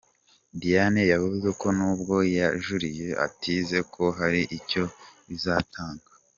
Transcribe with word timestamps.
Diane 0.59 1.01
yavuze 1.13 1.47
ko 1.59 1.67
nubwo 1.77 2.15
yajuriye 2.37 3.07
atize 3.27 3.77
ko 3.93 4.03
hari 4.17 4.41
icyo 4.57 4.83
bizatanga. 5.27 6.05